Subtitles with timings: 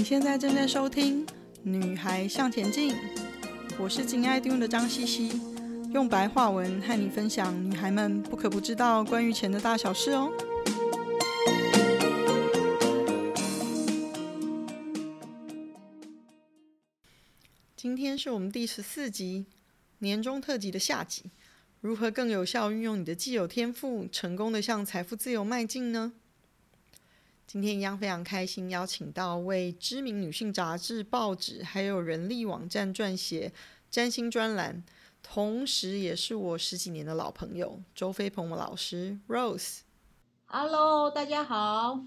[0.00, 1.26] 你现在正在收听
[1.62, 2.94] 《女孩向前进》，
[3.78, 5.38] 我是金爱听的张茜茜，
[5.92, 10.32] 用白话文和你分享女孩们不可不知道关于钱的大小事哦。
[17.76, 19.44] 今天是我们第十四集
[19.98, 21.24] 年终特辑的下集，
[21.82, 26.14] 如何更有效运用你的既有天赋，成功的向财富自由迈进呢？
[27.52, 33.52] 今天一样非常开心，邀请到为知名女性杂志、报纸还有人力网站撰写
[33.90, 34.84] 占星专栏，
[35.20, 39.18] 同时也是我十几年的老朋友周飞鹏老师。
[39.26, 39.80] Rose。
[40.46, 42.04] Hello，大家好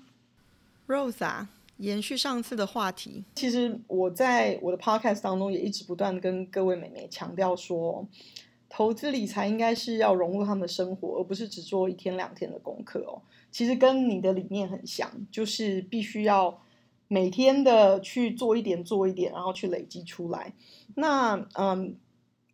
[0.87, 8.07] ，Rose 啊，延续上次的话题，其实我在我的 Podcast 当中也一直不断跟各位美眉强调说，
[8.75, 13.21] 投资理财应该是要融入他们的生活，而不是只做一天两天的功课哦。
[13.51, 16.59] 其实跟你的理念很像，就是必须要
[17.07, 20.55] 每天的去做一点做一点，然后去累积出来。
[20.95, 21.95] 那嗯，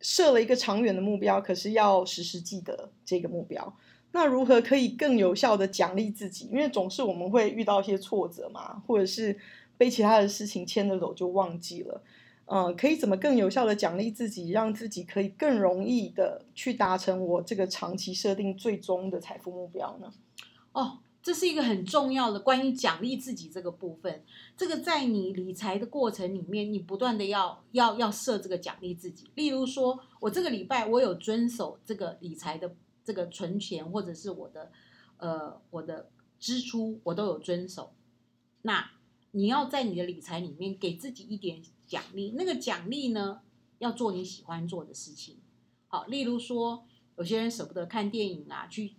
[0.02, 3.74] 设了一个长远的目标，可是要时时记得这个目标。
[4.12, 6.50] 那如何可以更有效的奖励自己？
[6.52, 9.38] 因为总是我们会遇到一些挫折嘛，或者是
[9.78, 12.02] 被其他的事情牵着走就忘记了。
[12.52, 20.12] 嗯，可以怎么更有效的奖励自己，让自己可以更容易的去达成我这个长期设定最终的财富目标呢？
[20.72, 24.24] 哦，这是一个很重要的关于奖励自己这个部分。
[24.56, 29.30] 这个在你理财的过程里面，你不断的要要要设这个奖励自己。
[29.36, 34.72] 例如说，我这个礼拜我有遵守这个理财的这个存钱，或者是我的
[35.18, 37.92] 呃我的支出，我都有遵守。
[38.62, 38.90] 那
[39.32, 42.34] 你要在你的理财里面给自己一点奖励。
[42.36, 43.40] 那个奖励呢，
[43.78, 45.36] 要做你喜欢做的事情。
[45.88, 46.84] 好，例如说，
[47.16, 48.94] 有些人舍不得看电影啊，去。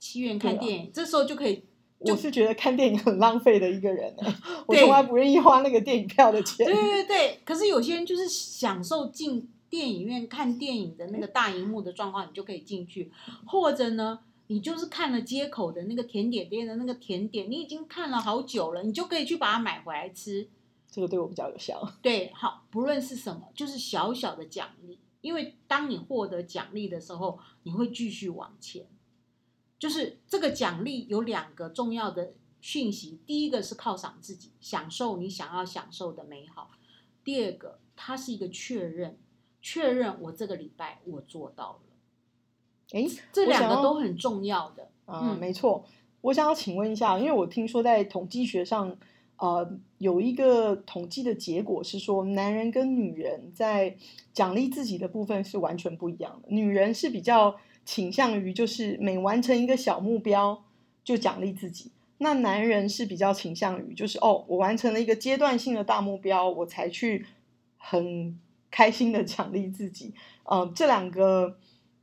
[0.00, 1.64] 戏院看电影，啊、这时候就可以。
[2.00, 4.14] 我是觉得看电影很浪费的一个人，
[4.68, 6.66] 我从来不愿意花那个电影票的 钱。
[6.66, 13.10] 对对对，可是有些人就是享受进电影院看电影的那个大荧幕的状况，你就可以进去。
[13.46, 14.18] 或者呢，
[14.48, 20.48] 你就是看了街口的那个甜点店的那个甜点，你已经看了好久了，你就可以去把它买回来吃。
[20.90, 21.92] 这个对我比较有效。
[22.02, 28.86] 对，好，不论是什么，就是小小的奖励，因为当你获得奖励的时候，你会继续往前。
[29.78, 36.70] 就是这个奖励有两个重要的讯息，第一个是犒赏自己，享受你想要享受的美好；
[37.24, 39.18] 第二个，它是一个确认，
[39.60, 41.93] 确认我这个礼拜我做到了。
[42.94, 44.88] 诶，这两个都很重要的。
[45.04, 45.84] 啊、嗯，没错。
[46.22, 48.96] 我想要请问一下，因为我听说在统计学上，
[49.36, 53.96] 呃，有一个统计的结果是说，男人跟女人在
[54.32, 56.48] 奖励自己的部分是完全不一样的。
[56.48, 57.56] 女人是比较。
[57.86, 60.64] 倾向于就是每完成一个小目标
[61.04, 67.26] 就奖励自己，那男人是比较倾向于就是哦，我完成了一个阶段性的大目标，我才去
[67.76, 68.40] 很
[68.70, 70.14] 开心的奖励自己。
[70.44, 71.58] 呃，这两个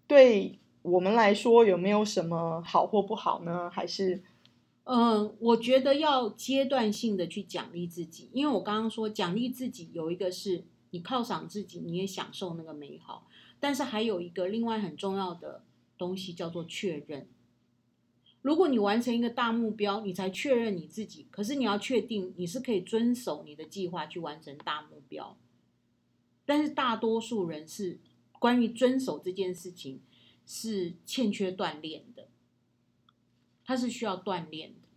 [0.05, 3.69] 对我们来说有没有什么好或不好呢？
[3.69, 4.21] 还是，
[4.83, 13.27] 嗯，我觉得要阶段性的去奖励自己，因为我刚刚说奖励自己有一个是你犒赏自己，你也享受那个美好，
[13.59, 15.63] 但是还有一个另外很重要的。
[15.97, 17.27] 东西叫做确认。
[18.41, 21.27] 如果你完成一个大目标，你才确认你自己。
[21.29, 25.37] 可是你要确定你是可以遵守你的计划去完成大目标。
[26.43, 27.99] 但是大多数人是
[28.39, 29.99] 关于遵守这件事情
[30.45, 32.27] 是欠缺锻炼的，
[33.63, 34.87] 他是需要锻炼的。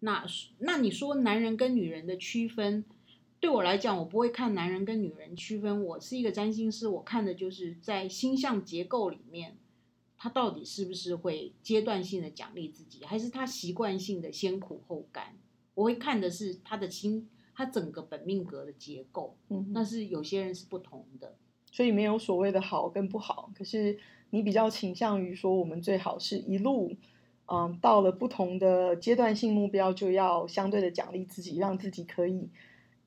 [0.00, 0.24] 那
[0.58, 2.84] 那你说男人跟女人的区分，
[3.40, 5.84] 对我来讲，我不会看男人跟女人区分。
[5.84, 9.56] 我是一个占星师，我看的就是在星象结构里面。
[10.16, 15.36] 他到底是不是会阶段性的奖励自己，还是他习惯性的先苦后甘？
[15.74, 19.36] 我会看的是他的心，他整个本命格的结构。
[19.50, 21.36] 嗯，但是有些人是不同的，
[21.70, 23.52] 所以没有所谓的好跟不好。
[23.54, 23.98] 可是
[24.34, 26.96] 你比较倾向于说，我们最好是一路，
[27.46, 32.50] 嗯，到了不同的阶段性目标，就要相对的奖励自己，让自己可以。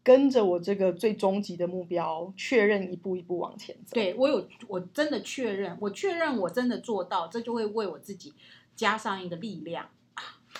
[0.03, 3.93] 跟着我这个最终极的目标，确认一步一步往前走。
[3.93, 8.33] 对，我有，我真的确认，我确认我真的做到，这就会为我自己
[8.73, 9.89] 加上一个力量！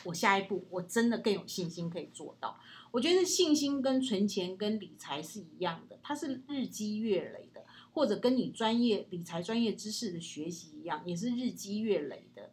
[0.04, 2.58] 我下一步我真的更有信心可以做到。
[2.92, 7.57] 我觉得信心跟存钱跟理财是一样的，它是日积月累的，
[7.98, 12.52] 或者跟你专业理财专业知识的学习一样，也是日积月累的。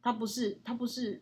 [0.00, 1.20] 它不是，它不是。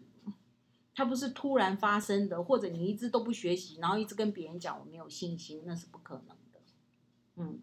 [0.95, 6.61] 它不是突然发生的，或者你一直都不学习，然后一直跟别人讲我没有信心，那是不可能的。
[7.35, 7.61] 嗯，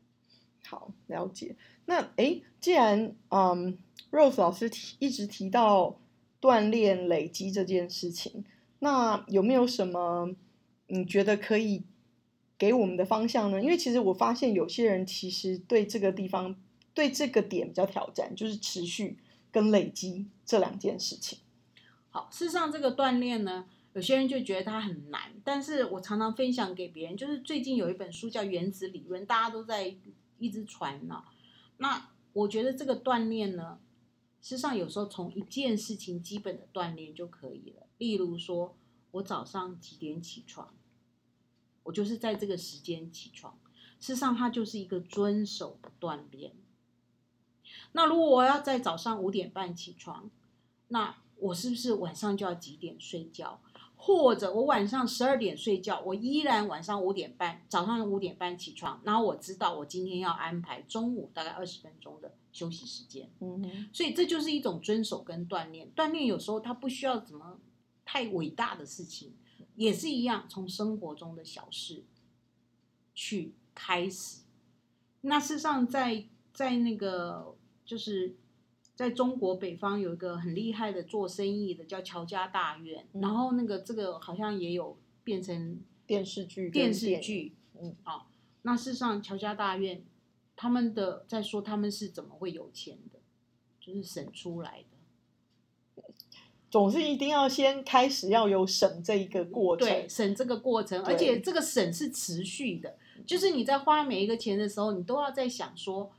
[0.68, 1.56] 好，了解。
[1.86, 3.76] 那诶，既然嗯
[4.12, 6.00] ，Rose 老师提一直提到
[6.40, 8.46] 锻炼累积这件事情，
[8.78, 10.36] 那有没有什么
[10.86, 11.82] 你觉得可以
[12.64, 13.62] 给我们的方向呢？
[13.62, 16.56] 因为其实我发现有些人其实对这个地方，
[16.94, 19.18] 对这个点比较挑战，就是持续
[19.52, 21.40] 跟累积这两件事情。
[22.10, 29.94] 好，事实上这个锻炼呢，有些人就觉得它很难，但是我常常分享给别人，就是最近有一本书叫《原子理论》，大家都在
[30.38, 31.22] 一直传呢。
[31.80, 33.78] 那我觉得这个锻炼呢，
[34.42, 37.88] 事实上有时候从一件事情基本的锻炼就可以了。
[37.98, 38.78] 例如说，
[39.12, 40.74] 我早上几点起床，
[41.84, 43.58] 我就是在这个时间起床。
[44.00, 46.52] 事实上，它就是一个遵守的锻炼。
[47.94, 50.30] 那如果我要在早上五点半起床，
[50.90, 53.62] 那我是不是晚上就要几点睡觉？
[53.96, 63.30] 或者我晚上十二点睡觉，我依然晚上五点半，早上五点半起床，然后我知道我今天要安排中午大概二十分钟的休息时间。
[63.40, 65.90] 嗯，所以这就是一种遵守跟锻炼。
[65.96, 67.58] 锻炼有时候它不需要怎么
[68.04, 69.34] 太伟大的事情，
[69.76, 72.04] 也是一样，从生活中的小事
[73.14, 74.42] 去开始。
[75.22, 77.56] 那事实上在，在在那个
[77.86, 78.36] 就是。
[78.96, 88.22] 在中国北方有一个很厉害的做生意的，叫乔家大院，嗯、然后那个这个好像也有变成电视剧，电视剧，嗯，好、哦，
[88.62, 90.06] 那事实上乔家大院
[90.56, 93.20] 他们的在说他们是怎么会有钱的，
[93.82, 94.93] 就是省出来的，
[96.74, 102.96] 总是一定要先开始要有省这一个过程，对，省这个过程，而且这个省是持续的，
[103.28, 106.12] 就是你在花每一个钱的时候，你都要在想说。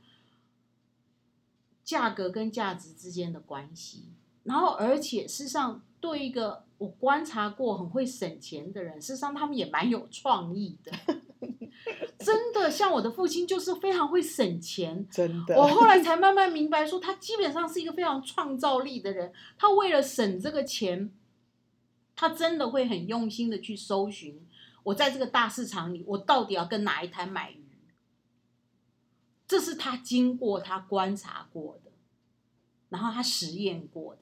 [1.83, 4.05] 价格跟价值之间的关系，
[4.43, 10.91] 然后而且事实上，对一个我观察过很会省钱的人，事实上他们也蛮有创意的。
[12.19, 15.07] 真的，像我的父亲就是非常会省钱。
[15.09, 19.31] 真的，我后来才慢慢明白，说他基本上是一个非常创造力的人。
[19.57, 21.11] 他为了省这个钱，
[22.15, 24.45] 他真的会很用心的去搜寻，
[24.83, 27.63] 我在这个大市场里，我到底要跟哪一摊买鱼。
[29.47, 31.91] 这是他经过他观察过的，
[32.89, 34.21] 然后他实验过的，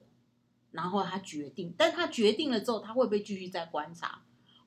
[0.72, 1.74] 然后他决定。
[1.78, 4.24] 但他决定了之后，他会不会继续再观察？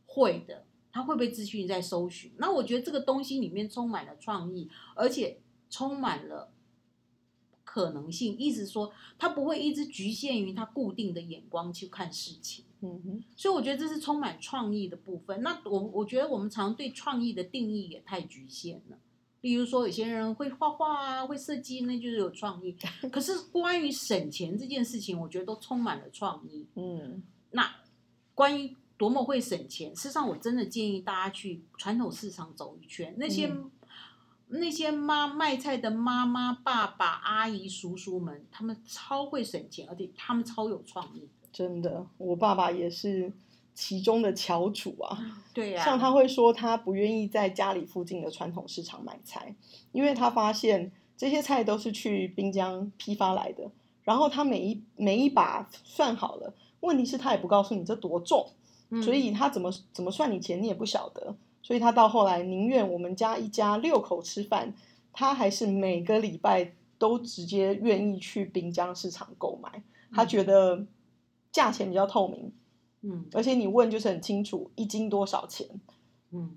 [0.07, 0.65] 会的。
[0.97, 2.33] 他会不会继续再搜寻？
[2.39, 5.39] 那我觉得这个东西里面充满了创意，而且
[5.69, 6.51] 充满了
[7.63, 8.35] 可能性。
[8.39, 12.65] 意思说，他不会一直局限于他固定的眼光去看事情。
[12.81, 13.25] 嗯哼。
[13.37, 15.43] 所以我觉得这是充满创意的部分。
[15.43, 18.97] 那我我觉得我们常对创意的定义也太局限了。
[19.43, 22.75] 比如说，有些人会画画啊，会设计，那就是有创意。
[23.13, 26.67] 可是关于省钱这件事情，我觉得都充满了创意。
[26.75, 27.77] 嗯，那
[28.35, 33.15] 关于多么会省钱，事实上我真的建议大家去传统市场走一圈。
[33.19, 33.71] 那些、嗯、
[34.49, 41.29] 那些妈卖菜的妈妈、爸爸、阿姨、叔叔们，他们超会省钱，而且他们超有创意。
[41.53, 43.33] 真的，我爸爸也是。
[43.79, 49.55] 其中的翘楚啊，对呀、啊，像他会说他不愿意在家里附近的传统市场买菜，
[49.93, 53.71] 因为他发现这些菜都是去滨江批发来的，
[54.03, 58.66] 然后他每一每一把算好了，问题是他也不告诉你这多重，嗯、
[59.03, 64.75] 所以他怎么怎么算你钱你也不晓得，所以他到后来宁愿我们家一家六口吃饭，
[65.13, 70.87] 他还是每个礼拜都直接愿意去滨江市场购买，他觉得
[71.51, 72.53] 价钱比较透明。
[73.03, 75.69] 嗯，而且你问就是很清楚，一斤多少钱？
[76.31, 76.57] 嗯，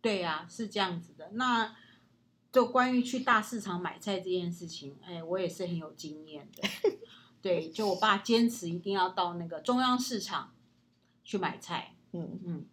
[0.00, 1.30] 对呀、啊，是这样子的。
[1.32, 1.74] 那
[2.52, 6.68] 就关于去大市场买菜这件事情，哎，我也是很有经验的。
[7.42, 10.52] 对，就我爸坚持一定要到那个中央市场
[11.26, 11.92] 去买菜。
[12.12, 12.64] 嗯嗯，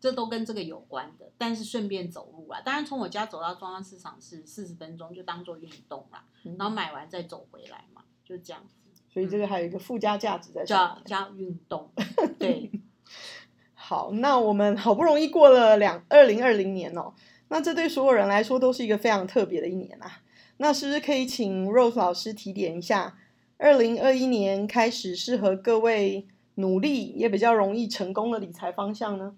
[0.00, 1.30] 这都跟这个有关的。
[1.38, 6.24] 但是顺便走路啊，当然从我家走到中央市场是四十分钟，就当做运动啦。
[6.58, 8.74] 然后买完再走回来嘛，就这样子。
[9.08, 11.92] 所以这个还有一个附加价值在上面，加加运动。
[12.38, 12.72] 对
[13.74, 17.12] 好，那我们好不容易过了两二零二零年哦，
[17.48, 20.22] 那这对所有人来说都是一个非常特别的一年啊。
[20.56, 23.18] 那是不是可以请 Rose 老师提点一下，
[23.58, 29.36] 二零二一年开始适合各位努力也比较容易成功的理财方向呢？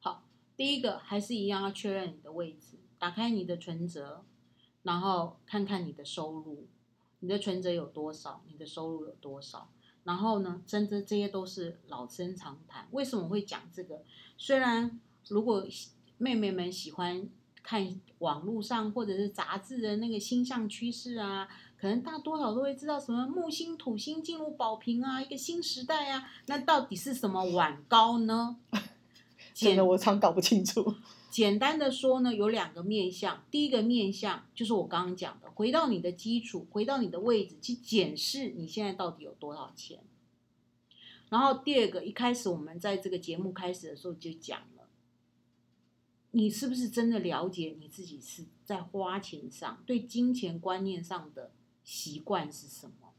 [0.00, 0.24] 好，
[0.56, 4.24] 第一个还是一样要确认你的位置，打开你的存折，
[4.82, 6.66] 然后看看你的收入。
[7.20, 8.42] 你的存折有多少？
[8.48, 9.68] 你的收入有多少？
[10.04, 12.88] 然后呢，真的这些都是老生常谈。
[12.90, 14.02] 为什么会讲这个？
[14.36, 15.64] 虽然如果
[16.18, 17.28] 妹妹们喜欢
[17.62, 21.48] 看网络上或者是杂志的那个星象趋势啊，
[21.82, 26.30] 可能大多少都会知道什么木星、土星进入宝瓶啊，一个新时代啊。
[26.46, 28.56] 那到底是什么晚高呢？
[29.52, 30.94] 真的我常搞不清楚。
[31.28, 33.42] 简单的说呢，有两个面向。
[33.50, 39.98] 第一个面向就是我刚刚讲的，回到你的基础，回到你的位置去检视你现在到底有多少钱。
[41.30, 44.86] 然后第二个，一开始我们在这个节目开始的时候就讲了，
[46.30, 51.50] 你是不是真的了解你自己是在花钱上，对金钱观念上的
[51.84, 53.12] 习惯是什么？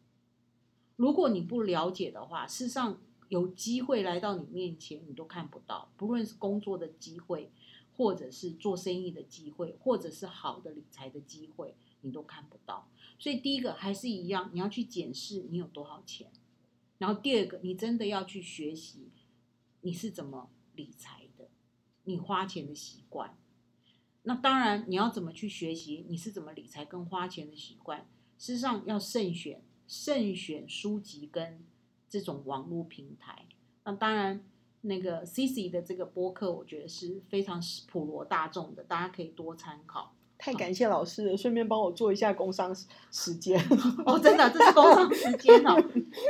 [0.95, 7.51] 如果你不了解的话，事实上有机会来到你面前，你都看不到，不论是工作的机会，
[7.95, 12.87] 或者是做生意的机会，或者是好的理财的机会，你都看不到。
[13.17, 16.31] 所以第一个还是一样，你要去检视你有多少钱，
[16.99, 19.09] 然后第二个，你真的要去学习
[19.81, 21.49] 你是怎么理财的。
[22.05, 23.37] 你花钱的习惯，
[24.23, 26.05] 那当然你要怎么去学习？
[26.09, 28.05] 你是怎么理财跟花钱的习惯？
[28.43, 31.63] 事实上要慎选，慎选书籍跟
[32.09, 33.45] 这种网络平台。
[33.85, 34.43] 那当然，
[34.81, 40.13] 那个 Cici 的这个播客，我觉得是非常普罗大众的，大家可以多参考。
[40.37, 42.75] 太感谢老师了，顺便帮我做一下工商
[43.11, 43.57] 时间
[44.05, 45.81] 哦，真的，这是工商时间哦。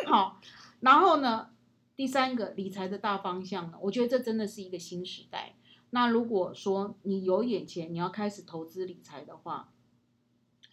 [0.05, 0.39] 好，
[0.81, 1.49] 然后呢，
[1.95, 5.55] 第三个理财的大方向呢，我觉得这真的是一个新时代。
[5.89, 9.73] 那如果说你有眼前，你要开始投资理财的话，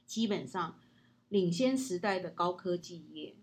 [0.04, 0.78] 基本上
[1.30, 3.34] 领先时代的高科技业，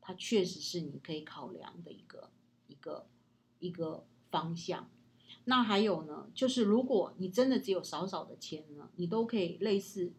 [0.00, 2.30] 它确实是你可以考量的一个
[2.66, 3.06] 一个
[3.58, 4.88] 一个方向。
[5.44, 10.12] 那还有呢，就是如果你真的只有少少的钱呢，你都可以类似，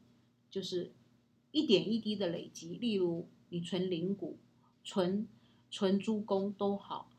[0.52, 0.92] 就是
[1.52, 4.38] 一点一滴的累积，例如你存零股、
[4.84, 5.28] 存
[5.72, 7.10] 存猪公都好。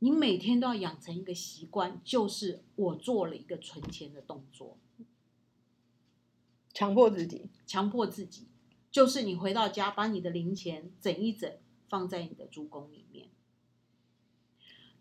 [0.00, 4.76] 你每天都要养成一个习惯，就是我做了一个存钱的动作，
[6.74, 8.48] 强迫自己，强迫自己，
[8.92, 11.50] 就是你回到家把你的零钱整一整，
[11.88, 13.30] 放在你的猪公里面，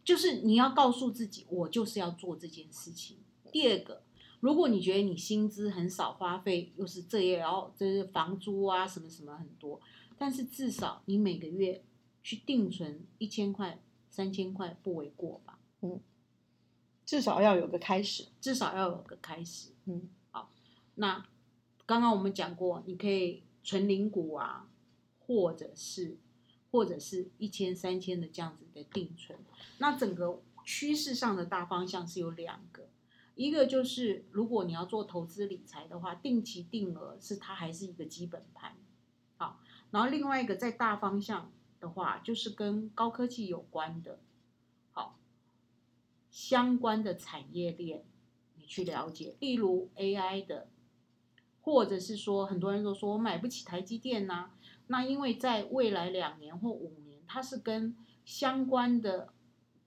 [0.04, 3.18] 就是你要告诉自己，我就是要做这件事情。
[3.52, 4.02] 第二个，
[4.40, 9.80] 如果你觉得你薪资很少，花费又是这样，然后这是房租啊什么什么很多，
[10.18, 11.84] 但是至少你每个月
[12.24, 13.80] 去定存一千块。
[14.14, 15.58] 三千块不为过吧？
[15.80, 16.02] 嗯，
[17.06, 19.70] 至少要有个开始，至少要有个开始。
[19.86, 20.52] 嗯，好，
[20.96, 21.26] 那
[21.86, 24.70] 刚刚我们讲过，你可以存零股啊，
[25.20, 26.18] 或者是
[26.72, 29.40] 或者是一千三千的这样子的定存。
[29.78, 32.90] 那整个趋势上的大方向是有两个，
[33.36, 38.78] 一个就是如果你要做投资理财的话，定期定额是它还是一个基本盘。
[39.38, 39.60] 好，
[39.92, 41.52] 然后另外一个在大方向。
[41.82, 44.20] 的话，就是跟高科技有关的，
[44.92, 45.18] 好，
[46.30, 48.06] 相关的产业链，
[48.56, 50.70] 你去了解，例如 AI 的，
[51.62, 54.56] 或者是说，很多人都说我买不起台积电呐、啊，
[54.88, 59.34] 那因为在未来两年或五年，它是跟相关的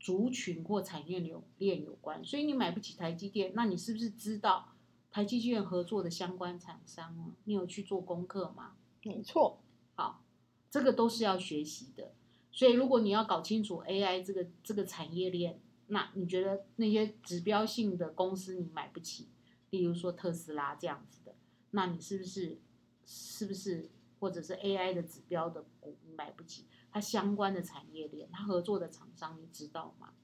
[0.00, 4.68] 族群或产业链链有关，所以你买不起台积电，那你是不是知道
[5.10, 7.34] 台积电合作的相关厂商啊？
[7.44, 8.72] 你有去做功课吗？
[9.02, 9.60] 没错，
[9.94, 10.20] 好。
[10.70, 12.14] 这个都是要学习的，
[12.50, 19.28] 所以如果你要搞清楚 AI 这个这个产业链，那你觉得那些指标性的公司你买不起，
[19.70, 21.23] 例如说特斯拉这样子的，
[21.74, 22.58] 那你是不是
[23.04, 26.64] 是不是或者是 AI 的指标的股你买不起？
[26.90, 30.14] 它相关的产业链，它合作的厂商你知道吗？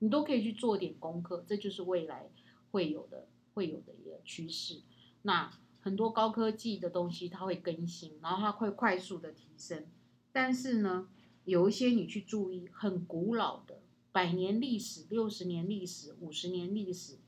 [0.00, 2.30] 你都可以去做点功课，这就是未来
[2.70, 4.82] 会有的会有的一个趋势。
[5.22, 5.50] 那。
[5.80, 9.86] 很多高科技的东西它会更新，然后它会快速的提升。
[10.32, 11.08] 但是呢，
[11.44, 13.80] 有一些你去注意，很古老的、
[14.12, 17.18] 百年历史、六十年历史、五十年历史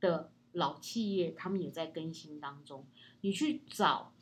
[0.00, 2.86] 的老企业，他们也在更新当中。
[3.20, 4.12] 你去找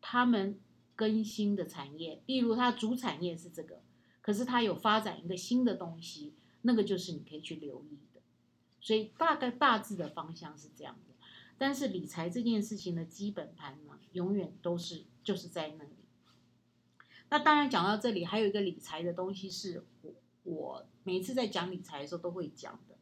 [0.00, 0.58] 他们
[0.96, 3.82] 更新的产业，例如它主产业是这个，
[4.20, 8.20] 可是它有发展一个新的东西，那个就是你可以去留意的。
[8.80, 11.14] 所以大概大致的方向是这样的。
[11.58, 15.90] 但是理财这件事情的基本盘呢，永远都是就是在那里。
[17.28, 22.96] 那当然讲到这里，还有一个理财的东西是我我每次在讲理财的时候都会讲的。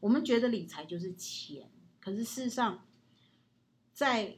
[0.00, 1.70] 我们觉得理财就是钱，
[2.04, 2.86] 可是事实上
[3.94, 4.36] 在，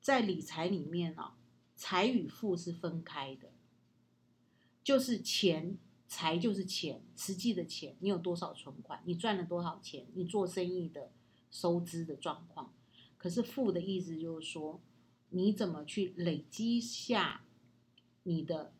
[0.00, 1.36] 在理财里面啊，
[1.76, 3.52] 财与富是分开的，
[4.82, 11.12] 就是钱财就是钱，实际的钱，你有多少存款，你赚了多少钱，你做生意的。
[11.48, 12.74] 收支的状况，
[13.16, 14.78] 可是富的意思就是说，
[15.30, 17.46] 你怎么去累积下
[18.24, 18.74] 你的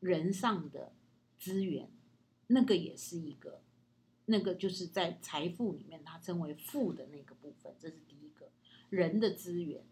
[0.00, 0.92] 人上的
[1.38, 1.88] 资源，
[2.48, 3.62] 那个也是一个，
[4.26, 8.50] 那个就是在财富里面，它称为富的那个部分，这是第一个
[8.90, 9.82] 人的资源。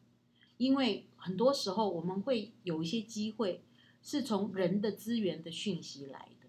[0.59, 3.65] 因为很多时候我们会有一些机会
[4.03, 6.49] 是从人的资源的讯息来的，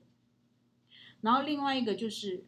[1.21, 2.45] 然后另外一个就是。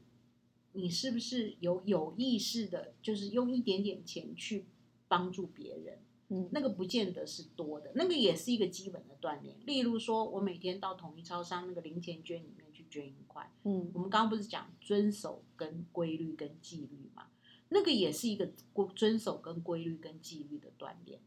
[0.74, 4.68] 你是不是有有意识的，就是用一点点钱去
[5.08, 5.98] 帮助别人？
[6.28, 9.56] 嗯，那个不见得是多的，那个也是一个基本的锻炼。
[9.66, 13.52] 例如说，我每天到统一超商那个零钱捐里面去捐一块。
[13.64, 17.28] 嗯，我们刚刚不是讲遵守跟规律跟纪律嘛？
[17.70, 18.50] 那个也是一个
[18.96, 21.20] 遵守跟规律跟纪律的锻炼。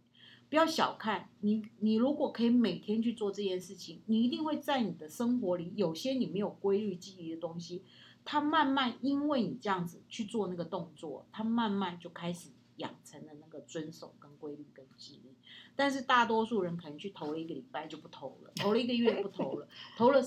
[0.48, 7.84] 不要小看你，你如果可以每天去做这件事情，你一定会在你的生活里有些你没有规律记忆的东西，
[8.24, 15.30] 它慢慢因为你这样子去做那个动作，它慢慢就开始养成了那个遵守跟规律跟纪律。
[15.76, 20.20] 但是大多数人可能去投了一个礼拜就不投了，投了一个月不投了，投了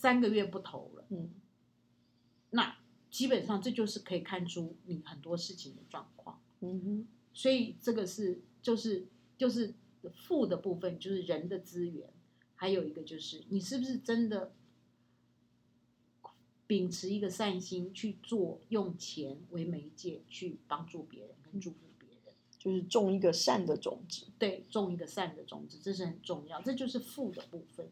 [0.00, 1.30] 三个月不投了，嗯，
[2.50, 2.76] 那
[3.10, 9.06] 基本上这就是可以看出你很多事情的状况，嗯哼，所以这个是就是。
[9.40, 9.72] 就是
[10.12, 12.10] 负的部分，就是人的资源，
[12.56, 14.52] 还有一个就是你是不是真的
[16.66, 24.26] 秉持一个善心去做，用钱为媒介去帮助别人跟祝福别人，就是种一个善的种子。
[24.38, 26.60] 对，种一个善的种子，这是很重要。
[26.60, 27.88] 这就是富的部分。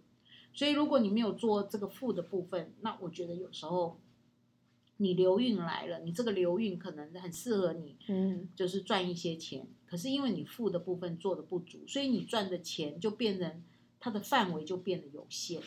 [0.59, 3.97] 所以如果你没有做这个负的部分，那我觉得有时候。
[5.01, 9.65] 你流运来了，你这个流运可能很适合你，嗯，就是赚一些钱。
[9.87, 13.63] 可是因为你负的部分做的不足，所以你赚的钱就变成
[14.01, 15.63] 它的范围就变得有限，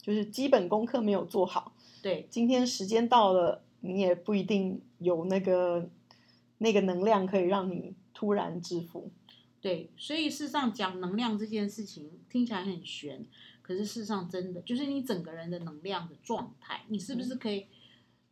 [0.00, 1.74] 就是基本功课没有做好。
[2.00, 5.90] 对，今天时间到了，你也不一定有那个
[6.58, 9.10] 那个能量可以让你突然致富。
[9.60, 13.26] 对，所以事实上讲能量这件事情听起来很玄，
[13.66, 17.60] 可是事实上真的就是你整个人的能量的状态，你是不是可以？
[17.60, 17.68] 嗯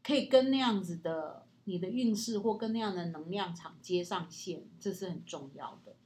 [0.04, 5.96] 可以跟那样子的你的运势或跟那样的能量场接上线，这是很重要的。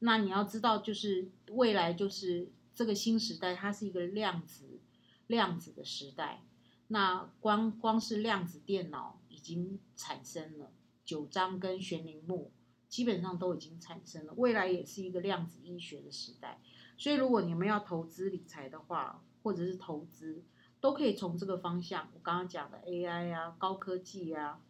[0.00, 4.80] 那你要知道，就是未来就是这个新时代，它是一个量子
[5.28, 6.42] 量子的时代。
[6.88, 10.70] 那光光是量子电脑已经产生了，
[11.06, 12.52] 九章跟玄灵木
[12.86, 14.34] 基本上都已经产生了。
[14.34, 16.60] 未来也是一个量子医学的时代。
[17.02, 20.44] 所以如果你们要投资理财的话，或者是投资。
[20.80, 24.60] 都可以从这个方向，我刚刚讲的 AI 啊、高科技啊，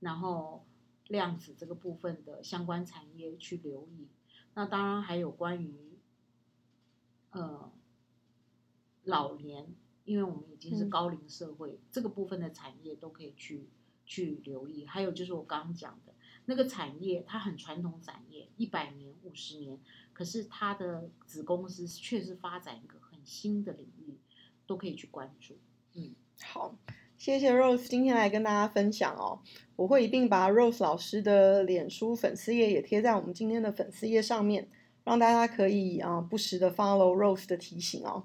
[0.00, 0.66] 然后
[1.08, 4.08] 量子这个部分的相关产业去留意。
[4.52, 5.98] 那当然还有关于
[7.30, 7.72] 呃
[9.04, 13.70] 老年，因为我们已经是高龄社会，嗯、这个部分的产业都可以去
[14.04, 14.86] 去留意。
[14.86, 16.12] 还有就是我刚刚讲的
[16.46, 19.78] 那个产业，它很传统产业，一百年、五十年，
[20.12, 24.18] 可是它的子公司确实发展一个很新的领域。
[24.66, 25.58] 都可以去关注，
[25.92, 26.74] 嗯，好，
[27.18, 29.40] 谢谢 Rose 今天来跟大家分享哦，
[29.76, 34.70] 我会一并把 Rose 老师的脸书粉丝页也贴在我们今天的粉丝页上面，
[35.04, 38.24] 让大家可以啊不时的 follow Rose 的提醒哦。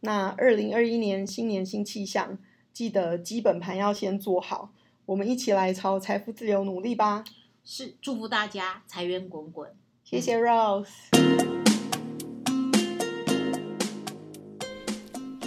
[0.00, 2.38] 那二零二一年新年新气象，
[2.72, 4.72] 记得基本盘要先做好，
[5.06, 7.24] 我们一起来朝财富自由努力吧。
[7.62, 9.70] 是，祝福大家财源滚滚，
[10.02, 10.88] 谢谢 Rose。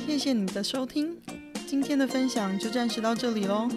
[0.06, 1.18] 谢谢你的收听，
[1.66, 3.68] 今天的分享就暂时到这里喽。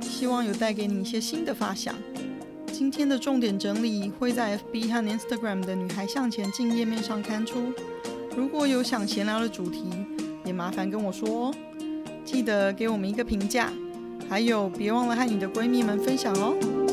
[0.00, 1.96] 希望有带给你一些新的发想。
[2.72, 7.72] 今天的重点整理会在 FB 和 Instagram 的女孩向前进页面上刊出。
[8.36, 9.84] 如果有想闲聊的主题，
[10.44, 11.54] 也麻烦跟我说哦。
[12.24, 13.72] 记得给我们一个评价，
[14.28, 16.83] 还有别忘了和你的闺蜜们分享哦。